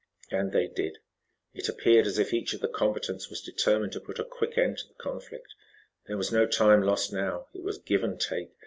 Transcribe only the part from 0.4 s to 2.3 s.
they did. It appeared as